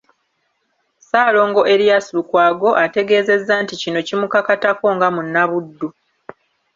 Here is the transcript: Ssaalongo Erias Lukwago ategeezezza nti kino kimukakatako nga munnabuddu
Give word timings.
Ssaalongo 0.99 1.61
Erias 1.73 2.05
Lukwago 2.15 2.69
ategeezezza 2.83 3.53
nti 3.63 3.73
kino 3.81 3.99
kimukakatako 4.07 4.85
nga 4.95 5.07
munnabuddu 5.15 5.87